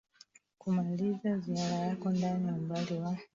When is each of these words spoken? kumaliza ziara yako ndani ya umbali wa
kumaliza 0.57 1.37
ziara 1.37 1.75
yako 1.75 2.09
ndani 2.09 2.47
ya 2.47 2.53
umbali 2.53 2.95
wa 2.95 3.17